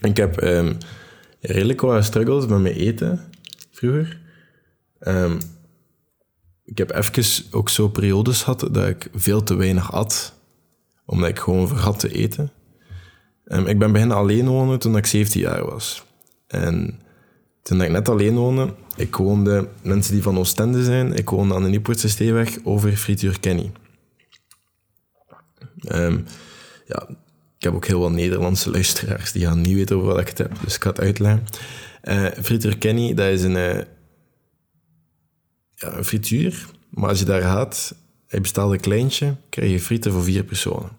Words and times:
Ik 0.00 0.16
heb 0.16 0.36
ehm, 0.36 0.74
redelijk 1.40 1.80
wat 1.80 2.04
struggles 2.04 2.46
met 2.46 2.60
mijn 2.60 2.74
eten 2.74 3.20
vroeger. 3.70 4.20
Ehm, 4.98 5.38
ik 6.64 6.78
heb 6.78 6.90
even 6.90 7.44
ook 7.50 7.68
zo 7.68 7.88
periodes 7.88 8.42
gehad 8.42 8.60
dat 8.60 8.88
ik 8.88 9.10
veel 9.14 9.42
te 9.42 9.54
weinig 9.54 9.92
at, 9.92 10.34
omdat 11.04 11.28
ik 11.28 11.38
gewoon 11.38 11.68
vergat 11.68 11.98
te 11.98 12.12
eten. 12.12 12.50
Ehm, 13.44 13.66
ik 13.66 13.78
ben 13.78 13.92
beginnen 13.92 14.16
alleen 14.16 14.48
wonen 14.48 14.78
toen 14.78 14.96
ik 14.96 15.06
17 15.06 15.40
jaar 15.40 15.64
was. 15.64 16.04
En 16.46 17.00
toen 17.62 17.82
ik 17.82 17.90
net 17.90 18.08
alleen 18.08 18.34
woonde, 18.36 18.74
ik 18.96 19.16
woonde, 19.16 19.68
mensen 19.82 20.12
die 20.12 20.22
van 20.22 20.38
Oostende 20.38 20.84
zijn, 20.84 21.12
ik 21.12 21.30
woonde 21.30 21.54
aan 21.54 21.62
de 21.62 21.68
Nieuwpoortse 21.68 22.08
Steeweg 22.08 22.58
over 22.64 22.96
Frituur 22.96 23.40
Kenny. 23.40 23.72
Ja, 26.86 27.08
ik 27.60 27.66
heb 27.66 27.74
ook 27.74 27.86
heel 27.86 28.00
wat 28.00 28.12
Nederlandse 28.12 28.70
luisteraars 28.70 29.32
die 29.32 29.46
gaan 29.46 29.60
niet 29.60 29.74
weten 29.74 29.96
over 29.96 30.08
wat 30.08 30.20
ik 30.20 30.28
het 30.28 30.38
heb, 30.38 30.52
dus 30.64 30.74
ik 30.74 30.82
ga 30.82 30.88
het 30.88 31.00
uitleggen. 31.00 31.44
Uh, 32.04 32.26
frituur 32.42 32.78
Kenny, 32.78 33.14
dat 33.14 33.28
is 33.28 33.42
een, 33.42 33.56
uh, 33.56 33.78
ja, 35.74 35.96
een 35.96 36.04
frituur, 36.04 36.66
maar 36.90 37.08
als 37.08 37.18
je 37.18 37.24
daar 37.24 37.42
gaat, 37.42 37.94
je 38.28 38.40
bestelt 38.40 38.72
een 38.72 38.80
kleintje, 38.80 39.36
krijg 39.48 39.70
je 39.70 39.80
frieten 39.80 40.12
voor 40.12 40.22
vier 40.22 40.44
personen. 40.44 40.90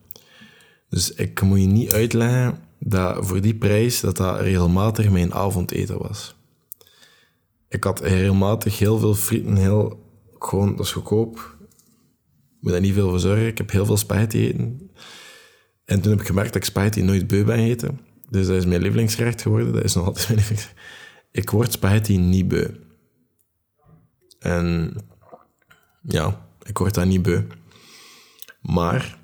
Dus 0.90 1.14
ik 1.14 1.42
moet 1.42 1.60
je 1.60 1.68
niet 1.68 1.94
uitleggen 1.94 2.60
dat 2.80 3.26
voor 3.26 3.42
die 3.42 3.56
prijs 3.56 4.00
dat 4.00 4.18
dat 4.18 4.40
regelmatig 4.40 5.10
mijn 5.10 5.34
avondeten 5.34 5.98
was. 5.98 6.36
Ik 7.70 7.84
had 7.84 8.00
regelmatig 8.00 8.80
heel 8.80 9.00
veel 9.00 9.16
frieten, 9.16 9.56
heel, 9.56 10.04
gewoon, 10.40 10.76
dat 10.76 10.86
is 10.86 10.92
goedkoop. 10.92 11.56
Ik 11.60 12.58
moet 12.60 12.72
daar 12.72 12.82
niet 12.82 12.94
veel 12.94 13.10
voor 13.10 13.20
zorgen. 13.20 13.48
Ik 13.48 13.58
heb 13.58 13.72
heel 13.72 13.86
veel 13.86 13.98
spaghetti 13.98 14.48
eten. 14.48 14.91
En 15.92 16.02
toen 16.02 16.12
heb 16.12 16.22
ik 16.22 16.28
gemerkt 16.28 16.54
dat 16.54 16.62
ik 16.62 16.68
spaghetti 16.68 17.02
nooit 17.02 17.28
beu 17.28 17.44
ben 17.44 17.60
eten. 17.60 18.00
Dus 18.30 18.48
dat 18.48 18.56
is 18.56 18.66
mijn 18.66 18.82
lievelingsgerecht 18.82 19.42
geworden. 19.42 19.74
Dat 19.74 19.84
is 19.84 19.94
nog 19.94 20.06
altijd 20.06 20.28
mijn 20.28 20.38
lievelingsgerecht. 20.38 20.80
Ik 21.32 21.50
word 21.50 21.72
spaghetti 21.72 22.18
niet 22.18 22.48
beu. 22.48 22.68
En 24.40 24.96
ja, 26.02 26.46
ik 26.64 26.78
word 26.78 26.94
dat 26.94 27.06
niet 27.06 27.22
beu. 27.22 27.42
Maar 28.62 29.18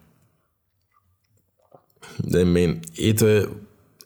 mijn 2.24 2.80
eten 2.94 3.50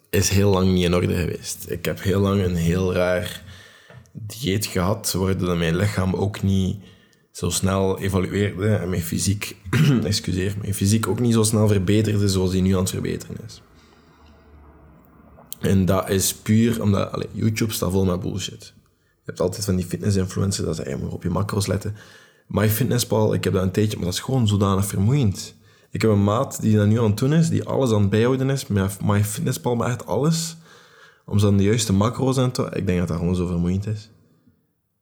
is 0.09 0.29
heel 0.29 0.51
lang 0.51 0.73
niet 0.73 0.85
in 0.85 0.95
orde 0.95 1.15
geweest. 1.15 1.69
Ik 1.69 1.85
heb 1.85 2.01
heel 2.01 2.19
lang 2.19 2.43
een 2.43 2.55
heel 2.55 2.93
raar 2.93 3.43
dieet 4.11 4.65
gehad, 4.65 5.11
waardoor 5.11 5.57
mijn 5.57 5.75
lichaam 5.75 6.13
ook 6.13 6.41
niet 6.41 6.83
zo 7.31 7.49
snel 7.49 7.99
evolueerde 7.99 8.75
en 8.75 8.89
mijn 8.89 9.01
fysiek, 9.01 9.57
excuseer, 10.03 10.55
mijn 10.61 10.73
fysiek 10.73 11.07
ook 11.07 11.19
niet 11.19 11.33
zo 11.33 11.43
snel 11.43 11.67
verbeterde 11.67 12.29
zoals 12.29 12.51
die 12.51 12.61
nu 12.61 12.73
aan 12.73 12.79
het 12.79 12.89
verbeteren 12.89 13.37
is. 13.45 13.61
En 15.59 15.85
dat 15.85 16.09
is 16.09 16.33
puur 16.35 16.81
omdat 16.81 17.11
allez, 17.11 17.27
YouTube 17.31 17.73
staat 17.73 17.91
vol 17.91 18.05
met 18.05 18.19
bullshit. 18.19 18.73
Je 18.95 19.27
hebt 19.27 19.39
altijd 19.39 19.65
van 19.65 19.75
die 19.75 19.85
fitness-influencers 19.85 20.77
dat 20.77 20.99
moet 20.99 21.11
op 21.11 21.23
je 21.23 21.29
macro's 21.29 21.67
letten. 21.67 21.95
MyFitnessPal, 22.47 23.33
ik 23.33 23.43
heb 23.43 23.53
dat 23.53 23.63
een 23.63 23.71
tijdje, 23.71 23.97
maar 23.97 24.05
dat 24.05 24.13
is 24.13 24.19
gewoon 24.19 24.47
zodanig 24.47 24.85
vermoeiend. 24.85 25.55
Ik 25.91 26.01
heb 26.01 26.11
een 26.11 26.23
maat 26.23 26.61
die 26.61 26.75
dat 26.77 26.87
nu 26.87 26.99
aan 26.99 27.05
het 27.05 27.17
doen 27.17 27.33
is, 27.33 27.49
die 27.49 27.63
alles 27.63 27.91
aan 27.91 28.01
het 28.01 28.09
bijhouden 28.09 28.49
is, 28.49 28.67
MyFitnessPal, 29.03 29.75
maar 29.75 29.89
echt 29.89 30.05
alles. 30.05 30.55
Om 31.25 31.39
ze 31.39 31.45
dan 31.45 31.57
de 31.57 31.63
juiste 31.63 31.93
macro's 31.93 32.37
aan 32.37 32.51
te... 32.51 32.69
Ik 32.73 32.85
denk 32.85 32.99
dat 32.99 33.07
dat 33.07 33.17
gewoon 33.17 33.35
zo 33.35 33.47
vermoeiend 33.47 33.87
is. 33.87 34.09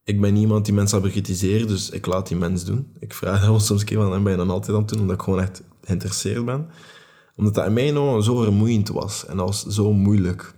Ik 0.09 0.21
ben 0.21 0.33
niemand 0.33 0.65
die 0.65 0.73
mensen 0.73 1.02
bekritiseren, 1.02 1.67
dus 1.67 1.89
ik 1.89 2.05
laat 2.05 2.27
die 2.27 2.38
mens 2.38 2.65
doen. 2.65 2.88
Ik 2.99 3.13
vraag 3.13 3.41
hem 3.41 3.59
soms 3.59 3.79
een 3.79 3.85
keer 3.85 3.97
van, 3.97 4.13
en 4.13 4.23
ben 4.23 4.31
je 4.31 4.38
dan 4.38 4.49
altijd 4.49 4.75
aan 4.75 4.81
het 4.81 4.89
doen, 4.89 4.99
omdat 4.99 5.15
ik 5.15 5.21
gewoon 5.21 5.41
echt 5.41 5.63
geïnteresseerd 5.83 6.45
ben. 6.45 6.67
Omdat 7.35 7.53
dat 7.53 7.65
in 7.65 7.73
mij 7.73 7.91
nog 7.91 8.23
zo 8.23 8.41
vermoeiend 8.41 8.89
was. 8.89 9.25
En 9.25 9.37
dat 9.37 9.45
was 9.45 9.65
zo 9.65 9.93
moeilijk. 9.93 10.53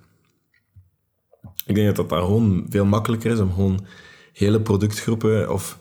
Ik 1.65 1.75
denk 1.75 1.87
dat 1.87 1.95
dat 1.95 2.09
daar 2.09 2.21
gewoon 2.21 2.65
veel 2.69 2.85
makkelijker 2.85 3.31
is 3.31 3.39
om 3.39 3.53
gewoon 3.53 3.85
hele 4.33 4.61
productgroepen 4.61 5.53
of 5.53 5.79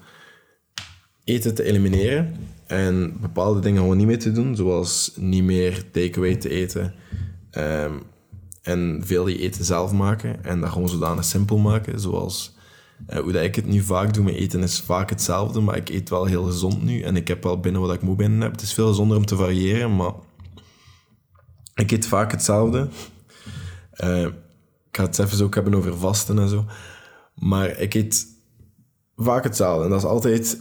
eten 1.24 1.54
te 1.54 1.62
elimineren 1.62 2.36
en 2.66 3.16
bepaalde 3.20 3.60
dingen 3.60 3.80
gewoon 3.80 3.96
niet 3.96 4.06
meer 4.06 4.18
te 4.18 4.32
doen, 4.32 4.56
zoals 4.56 5.12
niet 5.16 5.44
meer 5.44 5.90
takeaway 5.90 6.36
te 6.36 6.48
eten 6.48 6.94
ehm, 7.50 7.92
en 8.62 9.02
veel 9.04 9.24
die 9.24 9.38
eten 9.38 9.64
zelf 9.64 9.92
maken 9.92 10.44
en 10.44 10.60
dat 10.60 10.70
gewoon 10.70 10.88
zodanig 10.88 11.24
simpel 11.24 11.58
maken, 11.58 12.00
zoals 12.00 12.58
uh, 13.08 13.18
hoe 13.18 13.32
dat 13.32 13.42
ik 13.42 13.54
het 13.54 13.66
nu 13.66 13.80
vaak 13.80 14.14
doe. 14.14 14.24
Mijn 14.24 14.36
eten 14.36 14.62
is 14.62 14.80
vaak 14.80 15.10
hetzelfde, 15.10 15.60
maar 15.60 15.76
ik 15.76 15.88
eet 15.88 16.08
wel 16.08 16.24
heel 16.24 16.44
gezond 16.44 16.82
nu 16.82 17.02
en 17.02 17.16
ik 17.16 17.28
heb 17.28 17.42
wel 17.42 17.60
binnen 17.60 17.80
wat 17.80 17.94
ik 17.94 18.02
moet 18.02 18.16
binnen 18.16 18.40
heb. 18.40 18.52
Het 18.52 18.62
is 18.62 18.72
veel 18.72 18.88
gezonder 18.88 19.16
om 19.16 19.26
te 19.26 19.36
variëren, 19.36 19.96
maar 19.96 20.12
ik 21.74 21.90
eet 21.90 22.06
vaak 22.06 22.30
hetzelfde. 22.30 22.88
Uh, 24.04 24.22
ik 24.90 24.96
ga 24.96 25.02
het 25.02 25.18
even 25.18 25.44
ook 25.44 25.54
hebben 25.54 25.74
over 25.74 25.96
vasten 25.96 26.38
en 26.38 26.48
zo. 26.48 26.64
Maar 27.34 27.78
ik 27.78 27.94
eet 27.94 28.26
vaak 29.16 29.44
hetzelfde. 29.44 29.84
En 29.84 29.90
dat 29.90 29.98
is 29.98 30.08
altijd... 30.08 30.60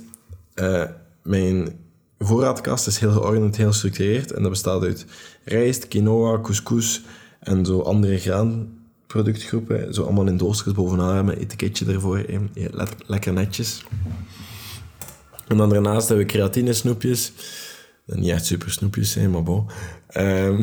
Uh, 0.55 0.83
mijn 1.23 1.79
voorraadkast 2.17 2.87
is 2.87 2.97
heel 2.97 3.11
geordend, 3.11 3.57
heel 3.57 3.67
gestructureerd. 3.67 4.31
En 4.31 4.41
dat 4.41 4.51
bestaat 4.51 4.81
uit 4.81 5.05
rijst, 5.43 5.87
quinoa, 5.87 6.41
couscous 6.41 7.01
en 7.39 7.65
zo 7.65 7.81
andere 7.81 8.17
graanproductgroepen. 9.09 9.93
Zo 9.93 10.03
allemaal 10.03 10.27
in 10.27 10.37
doosjes 10.37 10.73
bovenaan 10.73 11.25
met 11.25 11.37
etiketje 11.37 11.85
ervoor. 11.85 12.25
lekker 13.05 13.33
netjes. 13.33 13.85
En 15.47 15.57
dan 15.57 15.69
daarnaast 15.69 16.07
hebben 16.07 16.25
we 16.25 16.31
creatine 16.31 16.73
snoepjes. 16.73 17.33
Niet 18.05 18.29
echt 18.29 18.45
super 18.45 18.71
snoepjes, 18.71 19.15
maar 19.15 19.43
bon. 19.43 19.65
Um, 20.17 20.61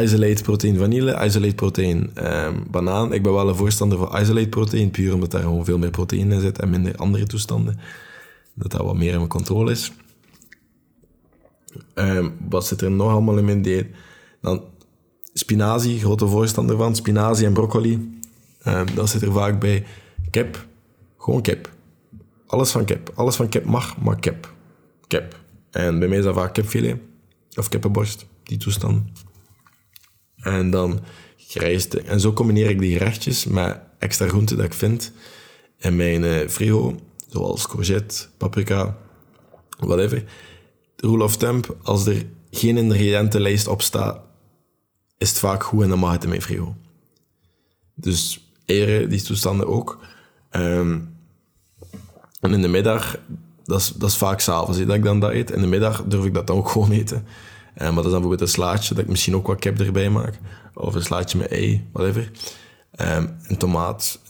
isolate 0.00 0.42
protein 0.42 0.76
vanille, 0.76 1.24
isolate 1.24 1.54
protein 1.54 2.10
um, 2.24 2.66
banaan. 2.70 3.12
Ik 3.12 3.22
ben 3.22 3.32
wel 3.32 3.48
een 3.48 3.54
voorstander 3.54 3.98
van 3.98 4.20
isolate 4.20 4.48
protein, 4.48 4.90
puur 4.90 5.14
omdat 5.14 5.30
daar 5.30 5.42
gewoon 5.42 5.64
veel 5.64 5.78
meer 5.78 5.90
proteïne 5.90 6.34
in 6.34 6.40
zit 6.40 6.58
en 6.58 6.70
minder 6.70 6.96
andere 6.96 7.26
toestanden. 7.26 7.78
Dat 8.54 8.70
dat 8.70 8.82
wat 8.82 8.96
meer 8.96 9.10
in 9.10 9.16
mijn 9.16 9.28
controle 9.28 9.70
is. 9.70 9.92
Um, 11.94 12.36
wat 12.48 12.66
zit 12.66 12.80
er 12.80 12.90
nog 12.90 13.10
allemaal 13.10 13.38
in 13.38 13.44
mijn 13.44 13.62
dieet? 13.62 13.86
Dan 14.40 14.62
spinazie, 15.38 15.98
grote 15.98 16.26
voorstander 16.26 16.76
van. 16.76 16.96
Spinazie 16.96 17.46
en 17.46 17.52
broccoli. 17.52 18.20
Um, 18.66 18.94
dat 18.94 19.08
zit 19.08 19.22
er 19.22 19.32
vaak 19.32 19.60
bij. 19.60 19.84
Kip, 20.30 20.66
gewoon 21.18 21.42
kip. 21.42 21.70
Alles 22.46 22.70
van 22.70 22.84
kip. 22.84 23.12
Alles 23.14 23.36
van 23.36 23.48
kip 23.48 23.64
mag, 23.64 23.98
maar 24.00 24.18
kip. 24.18 24.54
Kip. 25.06 25.40
En 25.70 25.98
bij 25.98 26.08
mij 26.08 26.18
is 26.18 26.24
dat 26.24 26.34
vaak 26.34 26.54
kipfilet. 26.54 26.98
Of 27.54 27.68
kippenborst, 27.68 28.26
die 28.42 28.58
toestand. 28.58 29.10
En 30.36 30.70
dan 30.70 31.00
rijst. 31.52 31.94
En 31.94 32.20
zo 32.20 32.32
combineer 32.32 32.70
ik 32.70 32.78
die 32.78 32.92
gerechtjes 32.92 33.44
met 33.44 33.80
extra 33.98 34.28
groenten 34.28 34.56
dat 34.56 34.66
ik 34.66 34.74
vind 34.74 35.12
in 35.78 35.96
mijn 35.96 36.22
uh, 36.22 36.48
frigo. 36.48 36.96
Zoals 37.28 37.68
courgette, 37.68 38.26
paprika, 38.36 38.96
whatever 39.78 40.24
rule 40.96 41.24
of 41.24 41.36
temp, 41.36 41.76
als 41.82 42.06
er 42.06 42.26
geen 42.50 42.76
ingrediëntenlijst 42.76 43.66
op 43.66 43.82
staat, 43.82 44.20
is 45.18 45.28
het 45.28 45.38
vaak 45.38 45.62
goed 45.62 45.82
en 45.82 45.88
dan 45.88 45.98
mag 45.98 46.12
het 46.12 46.24
in 46.24 46.28
mijn. 46.28 46.76
Dus 47.94 48.50
eieren, 48.64 49.08
die 49.08 49.22
toestanden 49.22 49.66
ook. 49.66 49.98
Ehm, 50.50 51.00
en 52.40 52.52
in 52.52 52.62
de 52.62 52.68
middag, 52.68 53.18
dat 53.64 53.80
is, 53.80 53.92
dat 53.92 54.08
is 54.08 54.16
vaak 54.16 54.40
s'avonds 54.40 54.78
dat 54.78 54.96
ik 54.96 55.04
dan 55.04 55.20
dat 55.20 55.30
eet. 55.30 55.50
In 55.50 55.60
de 55.60 55.66
middag 55.66 56.04
durf 56.04 56.24
ik 56.24 56.34
dat 56.34 56.46
dan 56.46 56.56
ook 56.56 56.68
gewoon 56.68 56.90
eten. 56.90 57.16
Um, 57.16 57.24
maar 57.74 57.94
dat 57.94 58.04
is 58.04 58.10
dan 58.10 58.20
bijvoorbeeld 58.20 58.40
een 58.40 58.48
slaatje, 58.48 58.94
dat 58.94 59.04
ik 59.04 59.10
misschien 59.10 59.34
ook 59.34 59.46
wat 59.46 59.58
kip 59.58 59.80
erbij 59.80 60.10
maak. 60.10 60.38
Of 60.74 60.94
een 60.94 61.02
slaatje 61.02 61.38
met 61.38 61.50
ei, 61.50 61.88
whatever. 61.92 62.30
Um, 63.00 63.36
een 63.42 63.56
tomaat, 63.56 64.20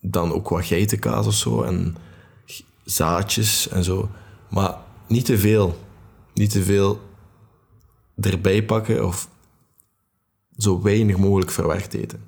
dan 0.00 0.32
ook 0.32 0.48
wat 0.48 0.64
geitenkaas 0.64 1.26
of 1.26 1.34
zo. 1.34 1.62
En 1.62 1.96
zaadjes 2.84 3.68
en 3.68 3.84
zo. 3.84 4.10
Maar 4.50 4.74
niet 5.08 5.24
te 5.24 5.38
veel 5.38 5.76
niet 6.36 6.50
te 6.50 6.62
veel 6.62 7.00
erbij 8.20 8.64
pakken 8.64 9.06
of 9.06 9.28
zo 10.58 10.82
weinig 10.82 11.16
mogelijk 11.16 11.50
verwerkt 11.50 11.94
eten. 11.94 12.20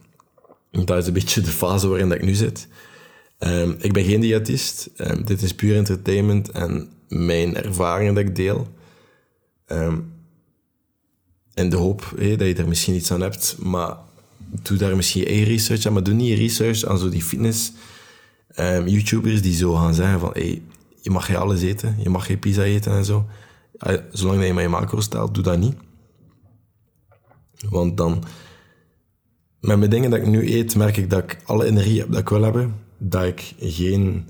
Dat 0.70 0.98
is 0.98 1.06
een 1.06 1.12
beetje 1.12 1.40
de 1.40 1.50
fase 1.50 1.88
waarin 1.88 2.08
dat 2.08 2.19
ik 2.19 2.25
nu 2.25 2.34
zit. 2.34 2.69
Um, 3.38 3.76
ik 3.78 3.92
ben 3.92 4.04
geen 4.04 4.20
diëtist. 4.20 4.90
Um, 4.96 5.25
dit 5.25 5.42
is 5.42 5.54
puur 5.54 5.76
entertainment 5.76 6.50
en 6.50 6.88
mijn 7.08 7.56
ervaringen 7.56 8.14
dat 8.14 8.25
ik 8.25 8.36
deel. 8.36 8.69
Um, 9.66 10.12
in 11.54 11.70
de 11.70 11.76
hoop 11.76 12.14
dat 12.16 12.46
je 12.46 12.54
er 12.54 12.69
misschien 12.69 12.94
iets 12.94 13.12
aan 13.12 13.20
hebt, 13.20 13.56
maar 13.58 13.96
doe 14.62 14.76
daar 14.76 14.96
misschien 14.96 15.26
eigen 15.26 15.44
research 15.44 15.86
aan. 15.86 15.92
Maar 15.92 16.02
doe 16.02 16.14
niet 16.14 16.38
research 16.38 16.84
aan 16.84 16.98
zo 16.98 17.08
die 17.08 17.22
fitness 17.22 17.72
YouTubers 18.84 19.42
die 19.42 19.54
zo 19.54 19.74
gaan 19.74 19.94
zeggen 19.94 20.20
van 20.20 20.31
hey, 20.32 20.62
je 21.00 21.10
mag 21.10 21.26
geen 21.26 21.36
alles 21.36 21.62
eten, 21.62 21.96
je 22.02 22.08
mag 22.08 22.26
geen 22.26 22.38
pizza 22.38 22.62
eten 22.62 22.92
en 22.92 23.04
zo. 23.04 23.26
Ah, 23.78 23.98
zolang 24.12 24.44
je 24.44 24.52
maar 24.52 24.62
je 24.62 24.69
macro 24.69 25.00
stelt, 25.00 25.34
doe 25.34 25.42
dat 25.42 25.58
niet. 25.58 25.76
Want 27.69 27.96
dan, 27.96 28.25
met 29.60 29.78
mijn 29.78 29.90
dingen 29.90 30.10
dat 30.10 30.19
ik 30.19 30.26
nu 30.26 30.55
eet, 30.55 30.76
merk 30.76 30.96
ik 30.96 31.10
dat 31.10 31.22
ik 31.22 31.38
alle 31.44 31.64
energie 31.64 32.00
heb 32.00 32.10
dat 32.10 32.20
ik 32.20 32.28
wil 32.28 32.43
hebben. 32.43 32.75
Dat 32.99 33.25
ik 33.25 33.55
geen 33.58 34.28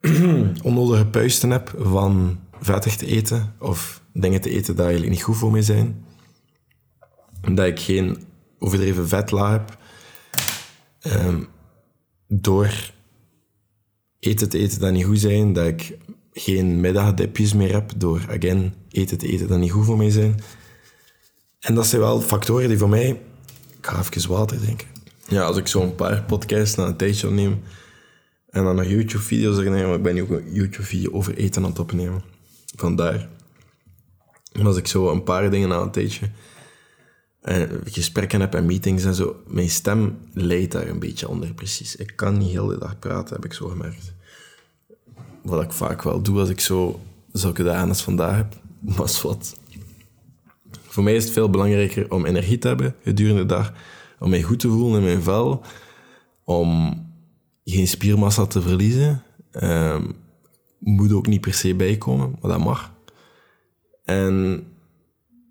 onnodige 0.62 1.06
puisten 1.06 1.50
heb 1.50 1.74
van 1.78 2.38
vettig 2.60 2.96
te 2.96 3.06
eten 3.06 3.54
of 3.58 4.02
dingen 4.12 4.40
te 4.40 4.50
eten 4.50 4.74
die 4.74 4.84
eigenlijk 4.84 5.12
niet 5.12 5.22
goed 5.22 5.36
voor 5.36 5.50
mij 5.50 5.62
zijn. 5.62 6.04
Dat 7.40 7.66
ik 7.66 7.80
geen 7.80 8.18
overdreven 8.58 9.08
vetla 9.08 9.50
heb. 9.50 9.78
Ehm, 11.00 11.42
door 12.28 12.92
eten 14.18 14.48
te 14.48 14.58
eten 14.58 14.80
dat 14.80 14.92
niet 14.92 15.04
goed 15.04 15.20
zijn, 15.20 15.52
dat 15.52 15.66
ik 15.66 15.98
geen 16.32 16.80
middagdipjes 16.80 17.52
meer 17.52 17.72
heb, 17.72 17.92
door, 17.96 18.20
again, 18.28 18.74
eten 18.90 19.18
te 19.18 19.28
eten 19.28 19.48
dat 19.48 19.58
niet 19.58 19.70
goed 19.70 19.84
voor 19.84 19.96
mij 19.96 20.10
zijn. 20.10 20.34
En 21.64 21.74
dat 21.74 21.86
zijn 21.86 22.00
wel 22.00 22.20
factoren 22.20 22.68
die 22.68 22.78
voor 22.78 22.88
mij... 22.88 23.08
Ik 23.78 23.86
ga 23.86 23.98
even 23.98 24.30
water 24.30 24.58
drinken. 24.58 24.86
Ja, 25.28 25.42
als 25.42 25.56
ik 25.56 25.66
zo 25.66 25.82
een 25.82 25.94
paar 25.94 26.22
podcasts 26.22 26.76
na 26.76 26.86
een 26.86 26.96
tijdje 26.96 27.26
opneem 27.26 27.62
en 28.50 28.64
dan 28.64 28.76
nog 28.76 28.86
YouTube-video's 28.86 29.56
neem, 29.56 29.86
maar 29.86 29.94
ik 29.94 30.02
ben 30.02 30.14
nu 30.14 30.22
ook 30.22 30.30
een 30.30 30.52
YouTube-video 30.52 31.12
over 31.12 31.36
eten 31.36 31.62
aan 31.62 31.68
het 31.68 31.78
opnemen. 31.78 32.22
Vandaar. 32.76 33.28
En 34.52 34.66
als 34.66 34.76
ik 34.76 34.86
zo 34.86 35.10
een 35.10 35.22
paar 35.22 35.50
dingen 35.50 35.68
na 35.68 35.76
een 35.76 35.90
tijdje 35.90 36.30
en 37.40 37.70
eh, 37.70 37.76
gesprekken 37.84 38.40
heb 38.40 38.54
en 38.54 38.66
meetings 38.66 39.04
en 39.04 39.14
zo, 39.14 39.36
mijn 39.46 39.70
stem 39.70 40.18
leidt 40.32 40.72
daar 40.72 40.88
een 40.88 40.98
beetje 40.98 41.28
onder, 41.28 41.54
precies. 41.54 41.96
Ik 41.96 42.12
kan 42.16 42.38
niet 42.38 42.50
heel 42.50 42.66
de 42.66 42.78
dag 42.78 42.98
praten, 42.98 43.34
heb 43.34 43.44
ik 43.44 43.52
zo 43.52 43.68
gemerkt. 43.68 44.12
Wat 45.42 45.62
ik 45.62 45.72
vaak 45.72 46.02
wel 46.02 46.22
doe 46.22 46.40
als 46.40 46.48
ik 46.48 46.60
zo 46.60 47.00
zulke 47.32 47.62
dagen 47.62 47.88
als 47.88 48.02
vandaag 48.02 48.36
heb. 48.36 48.54
Maar 48.96 49.20
wat. 49.22 49.56
Voor 50.94 51.02
mij 51.02 51.14
is 51.14 51.24
het 51.24 51.32
veel 51.32 51.50
belangrijker 51.50 52.10
om 52.10 52.26
energie 52.26 52.58
te 52.58 52.68
hebben 52.68 52.94
gedurende 53.02 53.40
de 53.40 53.46
dag, 53.46 53.72
om 54.18 54.30
mij 54.30 54.42
goed 54.42 54.58
te 54.58 54.68
voelen 54.68 54.98
in 54.98 55.04
mijn 55.04 55.22
vel, 55.22 55.62
om 56.44 56.98
geen 57.64 57.88
spiermassa 57.88 58.46
te 58.46 58.62
verliezen. 58.62 59.22
Um, 59.52 60.14
moet 60.78 61.12
ook 61.12 61.26
niet 61.26 61.40
per 61.40 61.54
se 61.54 61.74
bijkomen, 61.74 62.36
maar 62.40 62.50
dat 62.50 62.64
mag. 62.64 62.92
En 64.04 64.66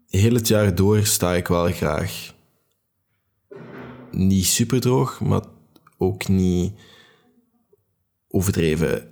heel 0.07 0.33
het 0.33 0.47
jaar 0.47 0.75
door 0.75 1.05
sta 1.05 1.33
ik 1.33 1.47
wel 1.47 1.71
graag 1.71 2.33
niet 4.11 4.45
super 4.45 4.81
droog, 4.81 5.21
maar 5.21 5.41
ook 5.97 6.27
niet 6.27 6.73
overdreven 8.27 9.07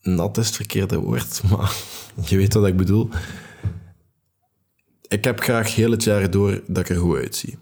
nat 0.00 0.38
is 0.38 0.46
het 0.46 0.56
verkeerde 0.56 0.98
woord, 0.98 1.42
maar 1.50 1.76
je 2.24 2.36
weet 2.36 2.54
wat 2.54 2.66
ik 2.66 2.76
bedoel. 2.76 3.08
Ik 5.12 5.24
heb 5.24 5.40
graag 5.40 5.74
heel 5.74 5.90
het 5.90 6.04
jaar 6.04 6.30
door 6.30 6.62
dat 6.66 6.78
ik 6.78 6.88
er 6.88 7.00
goed 7.00 7.16
uitzie. 7.16 7.58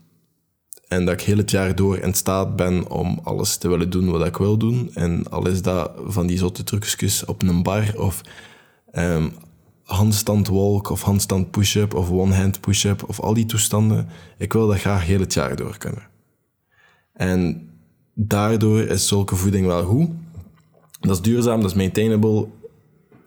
En 0.88 1.04
dat 1.04 1.14
ik 1.14 1.20
heel 1.20 1.36
het 1.36 1.50
jaar 1.50 1.74
door 1.74 1.98
in 1.98 2.14
staat 2.14 2.56
ben 2.56 2.90
om 2.90 3.20
alles 3.22 3.56
te 3.56 3.68
willen 3.68 3.90
doen 3.90 4.10
wat 4.10 4.26
ik 4.26 4.36
wil 4.36 4.56
doen. 4.56 4.90
En 4.94 5.30
al 5.30 5.48
is 5.48 5.62
dat 5.62 5.92
van 6.04 6.26
die 6.26 6.38
zotte 6.38 6.64
trucjes 6.64 7.24
op 7.24 7.42
een 7.42 7.62
bar 7.62 7.92
of 7.96 8.20
um, 8.92 9.32
handstand 9.82 10.48
walk 10.48 10.90
of 10.90 11.02
handstand 11.02 11.50
push-up 11.50 11.94
of 11.94 12.10
one-hand 12.10 12.60
push-up 12.60 13.08
of 13.08 13.20
al 13.20 13.34
die 13.34 13.46
toestanden. 13.46 14.08
Ik 14.38 14.52
wil 14.52 14.66
dat 14.66 14.78
graag 14.78 15.04
heel 15.04 15.20
het 15.20 15.34
jaar 15.34 15.56
door 15.56 15.78
kunnen. 15.78 16.08
En 17.12 17.68
daardoor 18.14 18.80
is 18.80 19.08
zulke 19.08 19.36
voeding 19.36 19.66
wel 19.66 19.84
goed. 19.84 20.10
Dat 21.00 21.10
is 21.10 21.22
duurzaam, 21.22 21.60
dat 21.60 21.70
is 21.70 21.76
maintainable. 21.76 22.48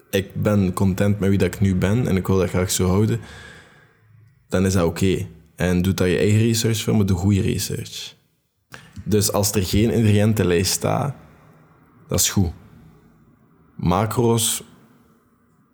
Ik 0.09 0.41
ben 0.41 0.73
content 0.73 1.19
met 1.19 1.29
wie 1.29 1.37
dat 1.37 1.53
ik 1.53 1.59
nu 1.59 1.75
ben 1.75 2.07
en 2.07 2.15
ik 2.15 2.27
wil 2.27 2.37
dat 2.37 2.49
graag 2.49 2.71
zo 2.71 2.87
houden. 2.87 3.19
Dan 4.53 4.65
is 4.65 4.73
dat 4.73 4.85
oké. 4.85 5.27
En 5.55 5.81
doe 5.81 5.93
dat 5.93 6.07
je 6.07 6.17
eigen 6.17 6.39
research 6.39 6.81
voor, 6.81 6.95
maar 6.95 7.05
doe 7.05 7.17
goede 7.17 7.41
research. 7.41 8.15
Dus 9.03 9.31
als 9.31 9.51
er 9.51 9.63
geen 9.63 9.91
ingrediëntenlijst 9.91 10.71
staat, 10.71 11.15
dat 12.07 12.19
is 12.19 12.29
goed. 12.29 12.51
Macro's, 13.75 14.63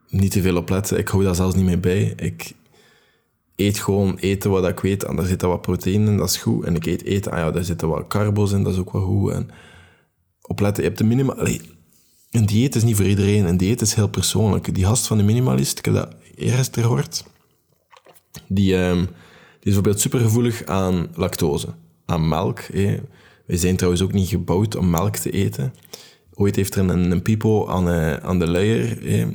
niet 0.09 0.31
te 0.31 0.41
veel 0.41 0.57
op 0.57 0.69
letten. 0.69 0.97
Ik 0.97 1.07
hou 1.07 1.23
daar 1.23 1.35
zelfs 1.35 1.55
niet 1.55 1.65
mee 1.65 1.77
bij. 1.77 2.13
Ik 2.15 2.51
eet 3.55 3.79
gewoon 3.79 4.17
eten 4.17 4.49
wat 4.49 4.67
ik 4.67 4.79
weet. 4.79 5.03
En 5.03 5.15
daar 5.15 5.25
zit 5.25 5.41
wat 5.41 5.61
proteïne 5.61 6.11
in, 6.11 6.17
dat 6.17 6.29
is 6.29 6.37
goed. 6.37 6.65
En 6.65 6.75
ik 6.75 6.85
eet 6.85 7.03
eten, 7.03 7.31
ah 7.31 7.37
ja, 7.37 7.51
daar 7.51 7.63
zitten 7.63 7.87
wat 7.87 8.07
carbo's 8.07 8.51
in, 8.51 8.63
dat 8.63 8.73
is 8.73 8.79
ook 8.79 8.91
wel 8.91 9.05
goed. 9.05 9.31
En 9.31 9.49
opletten, 10.41 10.83
je 10.83 10.89
hebt 10.89 11.01
de 11.01 11.07
minimaal... 11.07 11.47
een 12.31 12.45
dieet 12.45 12.75
is 12.75 12.83
niet 12.83 12.95
voor 12.95 13.05
iedereen. 13.05 13.45
Een 13.45 13.57
dieet 13.57 13.81
is 13.81 13.93
heel 13.93 14.09
persoonlijk. 14.09 14.73
Die 14.73 14.85
gast 14.85 15.07
van 15.07 15.17
de 15.17 15.23
minimalist, 15.23 15.77
ik 15.77 15.85
heb 15.85 15.93
dat 15.93 16.15
eerst 16.35 16.77
gehoord, 16.77 17.23
die, 18.47 18.75
um, 18.75 18.99
die 18.99 19.07
is 19.59 19.63
bijvoorbeeld 19.63 19.99
supergevoelig 19.99 20.65
aan 20.65 21.07
lactose, 21.13 21.67
aan 22.05 22.27
melk. 22.27 22.59
Eh. 22.59 22.99
Wij 23.45 23.57
zijn 23.57 23.75
trouwens 23.75 24.03
ook 24.03 24.13
niet 24.13 24.27
gebouwd 24.27 24.75
om 24.75 24.89
melk 24.89 25.15
te 25.15 25.31
eten. 25.31 25.73
Ooit 26.33 26.55
heeft 26.55 26.75
er 26.75 26.89
een, 26.89 27.11
een 27.11 27.21
pipo 27.21 27.67
aan, 27.67 27.89
uh, 27.89 28.13
aan 28.13 28.39
de 28.39 28.47
luier 28.47 29.07
eh, 29.07 29.27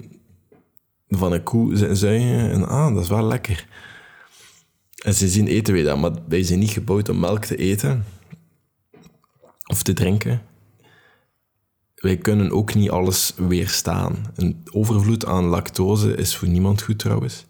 van 1.09 1.33
een 1.33 1.43
koe 1.43 1.95
zuigen. 1.95 2.51
En 2.51 2.69
ah, 2.69 2.95
dat 2.95 3.03
is 3.03 3.09
wel 3.09 3.27
lekker. 3.27 3.67
En 5.05 5.15
ze 5.15 5.29
zien 5.29 5.47
eten 5.47 5.75
we 5.75 5.83
dat, 5.83 5.99
maar 5.99 6.13
wij 6.29 6.43
zijn 6.43 6.59
niet 6.59 6.71
gebouwd 6.71 7.09
om 7.09 7.21
melk 7.21 7.45
te 7.45 7.57
eten 7.57 8.05
of 9.67 9.83
te 9.83 9.93
drinken. 9.93 10.43
Wij 11.95 12.17
kunnen 12.17 12.51
ook 12.51 12.75
niet 12.75 12.91
alles 12.91 13.33
weerstaan. 13.37 14.33
Een 14.35 14.63
overvloed 14.71 15.27
aan 15.27 15.45
lactose 15.45 16.15
is 16.15 16.37
voor 16.37 16.49
niemand 16.49 16.83
goed 16.83 16.99
trouwens. 16.99 17.47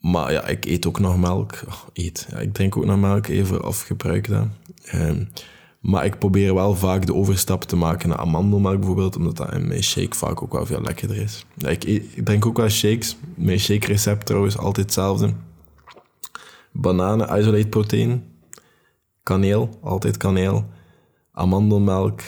Maar 0.00 0.32
ja, 0.32 0.46
ik 0.46 0.64
eet 0.64 0.86
ook 0.86 0.98
nog 0.98 1.18
melk. 1.18 1.62
Oh, 1.68 1.82
eet. 1.92 2.26
Ja, 2.30 2.38
ik 2.38 2.54
drink 2.54 2.76
ook 2.76 2.84
nog 2.84 3.00
melk, 3.00 3.26
even 3.26 3.66
of 3.66 3.80
gebruik 3.82 4.28
dat. 4.28 4.46
Um, 4.94 5.28
maar 5.80 6.04
ik 6.04 6.18
probeer 6.18 6.54
wel 6.54 6.74
vaak 6.74 7.06
de 7.06 7.14
overstap 7.14 7.64
te 7.64 7.76
maken 7.76 8.08
naar 8.08 8.18
amandelmelk 8.18 8.78
bijvoorbeeld, 8.78 9.16
omdat 9.16 9.36
dat 9.36 9.52
in 9.52 9.68
mijn 9.68 9.82
shake 9.82 10.16
vaak 10.16 10.42
ook 10.42 10.52
wel 10.52 10.66
veel 10.66 10.82
lekkerder 10.82 11.16
is. 11.16 11.46
Ja, 11.56 11.68
ik, 11.68 12.24
drink 12.24 12.46
ook 12.46 12.56
wel 12.56 12.68
shakes. 12.68 13.16
Mijn 13.34 13.60
shake 13.60 13.86
recept 13.86 14.26
trouwens 14.26 14.58
altijd 14.58 14.86
hetzelfde. 14.86 15.34
Bananen, 16.72 17.38
isolate 17.38 17.68
protein. 17.68 18.24
Kaneel, 19.22 19.78
altijd 19.82 20.16
kaneel. 20.16 20.68
Amandelmelk. 21.32 22.20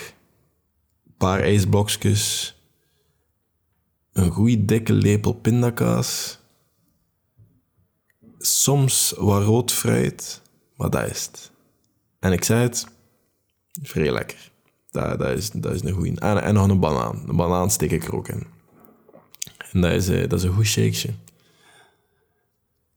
paar 1.16 1.40
ijsblokjes. 1.40 2.56
Een 4.12 4.30
goede 4.30 4.64
dikke 4.64 4.92
lepel 4.92 5.32
pindakaas 5.32 6.41
soms 8.46 9.14
wat 9.16 9.42
rood 9.42 9.72
fruit, 9.72 10.42
maar 10.76 10.90
dat 10.90 11.10
is 11.10 11.26
het. 11.26 11.50
En 12.18 12.32
ik 12.32 12.44
zei 12.44 12.62
het, 12.62 12.86
vrij 13.82 14.12
lekker. 14.12 14.50
Dat, 14.90 15.18
dat, 15.18 15.36
is, 15.36 15.50
dat 15.50 15.74
is 15.74 15.82
een 15.82 15.92
goeie. 15.92 16.20
En, 16.20 16.42
en 16.42 16.54
nog 16.54 16.68
een 16.68 16.80
banaan. 16.80 17.28
Een 17.28 17.36
banaan 17.36 17.70
steek 17.70 17.90
ik 17.90 18.04
er 18.04 18.16
ook 18.16 18.28
in. 18.28 18.46
En 19.72 19.80
dat 19.80 19.92
is, 19.92 20.08
eh, 20.08 20.28
dat 20.28 20.38
is 20.38 20.44
een 20.44 20.54
goed 20.54 20.66
shakeje. 20.66 21.08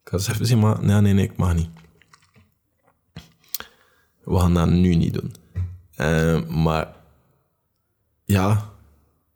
Ik 0.02 0.12
ga 0.12 0.18
eens 0.18 0.28
even 0.28 0.46
zien, 0.46 0.60
maar 0.60 0.84
nee, 0.84 1.02
nee, 1.02 1.14
nee, 1.14 1.26
ik 1.26 1.38
mag 1.38 1.56
niet. 1.56 1.70
We 4.24 4.40
gaan 4.40 4.54
dat 4.54 4.70
nu 4.70 4.96
niet 4.96 5.14
doen. 5.14 5.34
Uh, 5.98 6.48
maar 6.50 6.96
ja, 8.24 8.70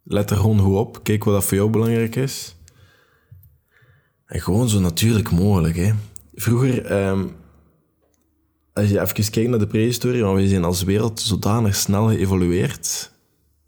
let 0.04 0.30
er 0.30 0.38
gewoon 0.38 0.60
goed 0.60 0.76
op. 0.76 1.04
Kijk 1.04 1.24
wat 1.24 1.34
dat 1.34 1.46
voor 1.46 1.58
jou 1.58 1.70
belangrijk 1.70 2.16
is. 2.16 2.56
En 4.30 4.42
gewoon 4.42 4.70
zo 4.70 4.80
natuurlijk 4.80 5.32
mogelijk. 5.32 5.76
Hè. 5.76 5.92
Vroeger, 6.34 7.08
um, 7.08 7.32
als 8.74 8.90
je 8.90 9.02
even 9.02 9.32
kijkt 9.32 9.50
naar 9.50 9.60
de 9.60 9.68
prehistorie, 9.68 10.24
want 10.24 10.40
we 10.40 10.48
zijn 10.48 10.64
als 10.64 10.84
wereld 10.84 11.20
zodanig 11.20 11.76
snel 11.76 12.08
geëvolueerd. 12.08 13.12